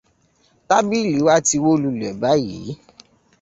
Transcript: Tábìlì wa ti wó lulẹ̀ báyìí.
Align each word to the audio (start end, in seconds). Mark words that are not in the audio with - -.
Tábìlì 0.67 1.17
wa 1.25 1.35
ti 1.47 1.57
wó 1.63 1.71
lulẹ̀ 1.83 2.11
báyìí. 2.21 2.71